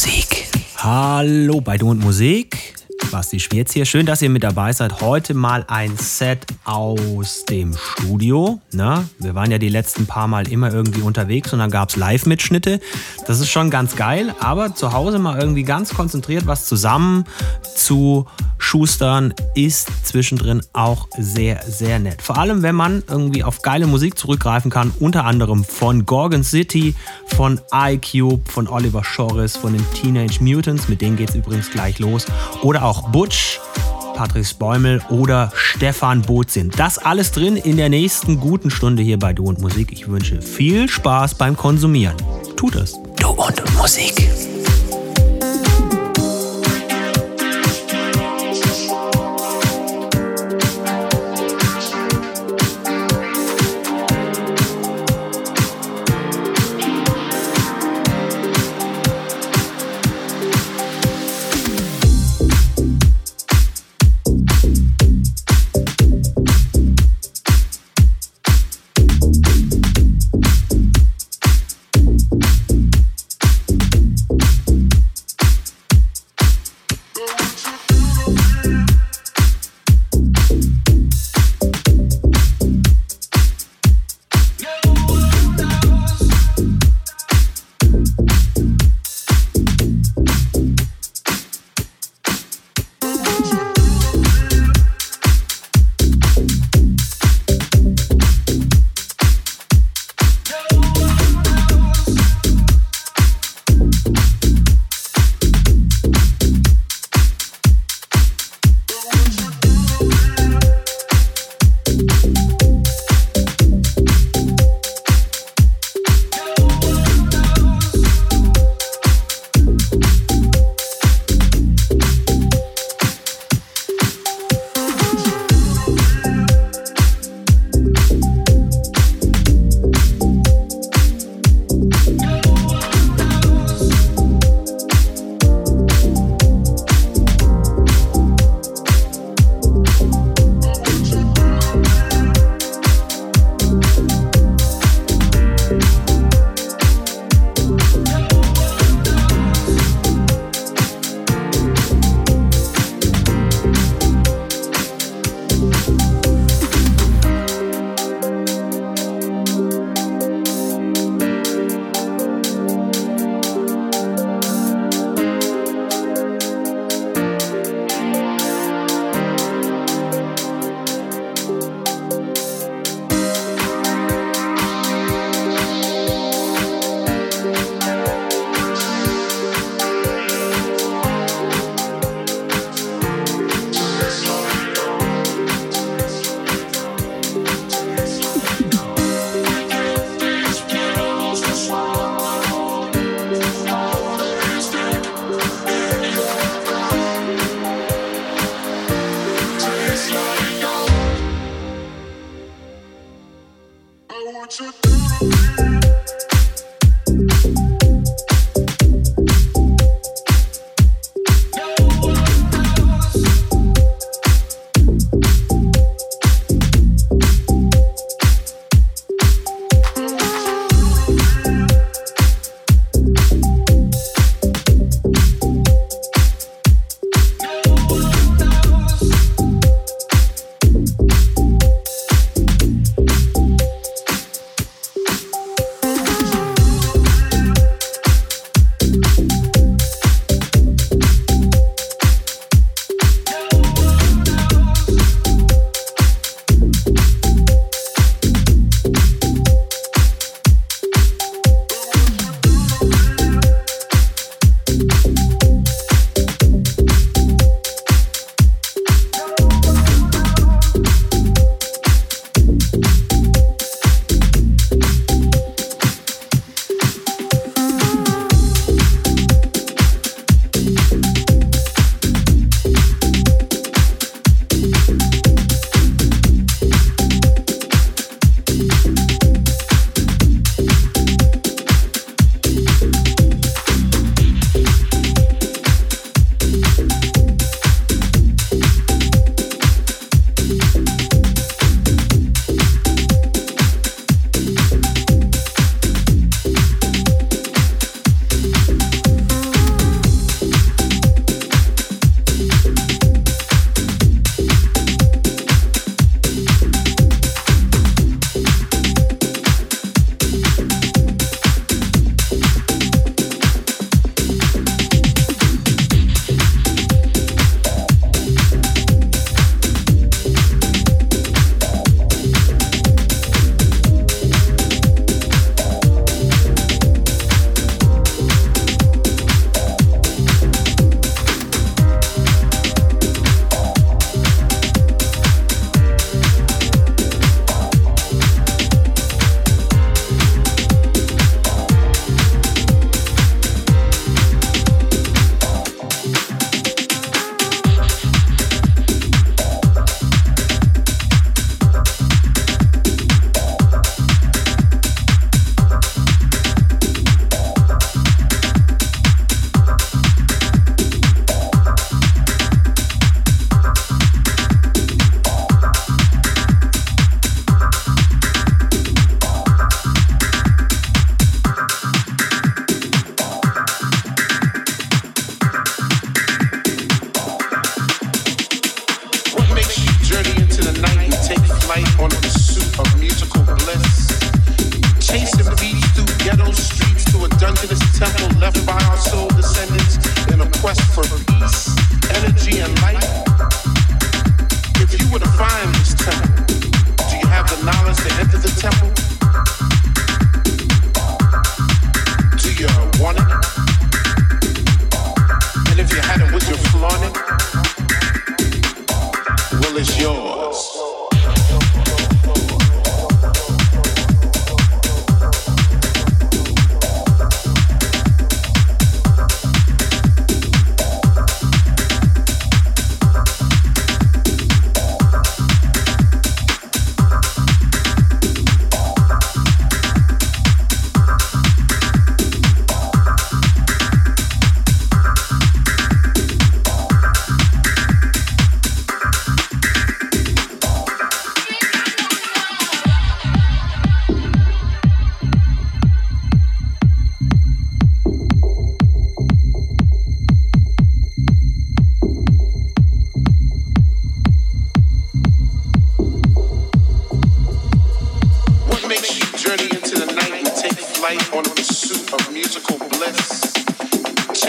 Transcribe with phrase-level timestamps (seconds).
[0.00, 0.48] Musik.
[0.78, 2.72] Hallo bei Du und Musik.
[3.10, 3.84] Basti Schmierz hier.
[3.84, 5.00] Schön, dass ihr mit dabei seid.
[5.00, 8.60] Heute mal ein Set aus dem Studio.
[8.72, 11.96] Na, wir waren ja die letzten paar Mal immer irgendwie unterwegs und dann gab es
[11.96, 12.80] Live-Mitschnitte.
[13.26, 17.24] Das ist schon ganz geil, aber zu Hause mal irgendwie ganz konzentriert was zusammen
[17.74, 18.26] zu
[18.60, 22.22] schustern ist zwischendrin auch sehr, sehr nett.
[22.22, 26.94] Vor allem, wenn man irgendwie auf geile Musik zurückgreifen kann, unter anderem von Gorgon City,
[27.26, 31.98] von iCube, von Oliver Shores, von den Teenage Mutants, mit denen geht es übrigens gleich
[31.98, 32.26] los,
[32.62, 33.60] oder auch Butch,
[34.14, 36.70] Patrice Bäumel oder Stefan Bozin.
[36.76, 39.92] Das alles drin in der nächsten guten Stunde hier bei Du und Musik.
[39.92, 42.16] Ich wünsche viel Spaß beim Konsumieren.
[42.56, 42.98] Tut es.
[43.16, 44.28] Du und Musik.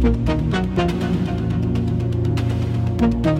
[0.00, 0.30] thank
[3.26, 3.39] you.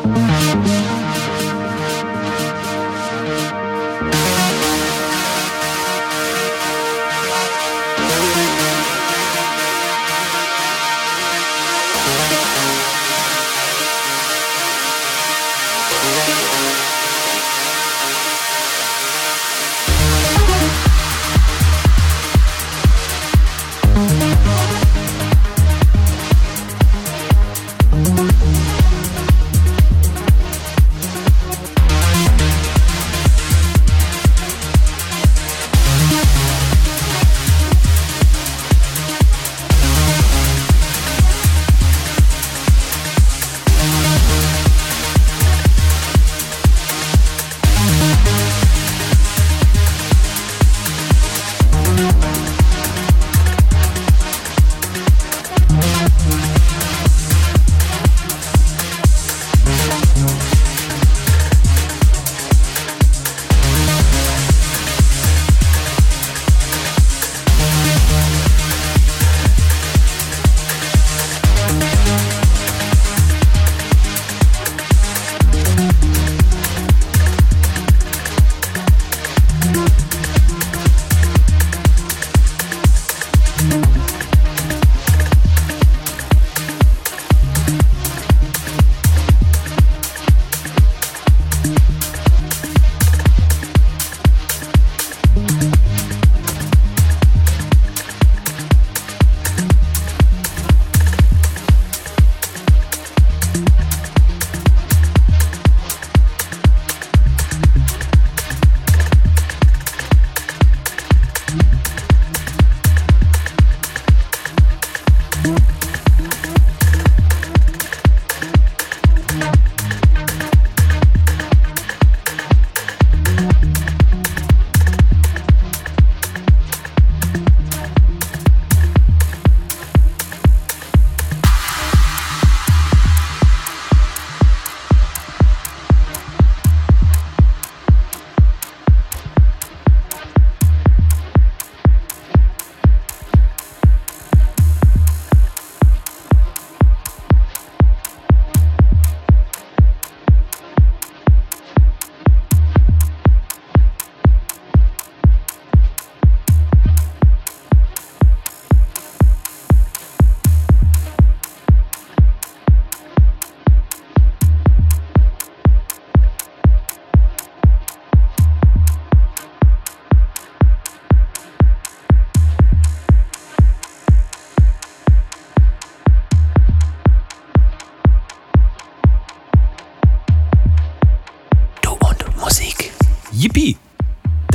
[0.00, 0.17] Thank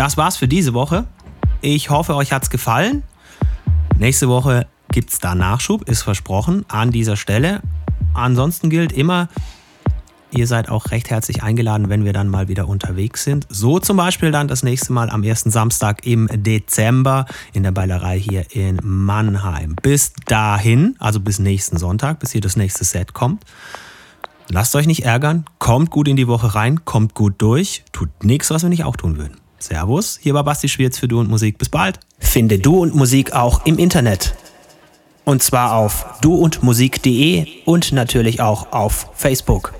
[0.03, 1.05] das war's für diese Woche.
[1.61, 3.03] Ich hoffe, euch hat's gefallen.
[3.97, 7.61] Nächste Woche gibt's da Nachschub, ist versprochen, an dieser Stelle.
[8.13, 9.29] Ansonsten gilt immer,
[10.31, 13.47] ihr seid auch recht herzlich eingeladen, wenn wir dann mal wieder unterwegs sind.
[13.47, 18.19] So zum Beispiel dann das nächste Mal am ersten Samstag im Dezember in der Beilerei
[18.19, 19.77] hier in Mannheim.
[19.81, 23.45] Bis dahin, also bis nächsten Sonntag, bis hier das nächste Set kommt.
[24.49, 28.49] Lasst euch nicht ärgern, kommt gut in die Woche rein, kommt gut durch, tut nichts,
[28.49, 29.42] was wir nicht auch tun würden.
[29.65, 31.57] Servus, hier war Basti Schwierz für Du und Musik.
[31.57, 31.99] Bis bald.
[32.19, 34.35] Finde Du und Musik auch im Internet.
[35.25, 39.73] Und zwar auf duundmusik.de und natürlich auch auf Facebook.